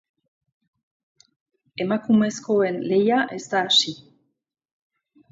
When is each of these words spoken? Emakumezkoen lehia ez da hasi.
Emakumezkoen 1.85 2.79
lehia 2.91 3.19
ez 3.37 3.41
da 3.51 3.61
hasi. 3.67 3.93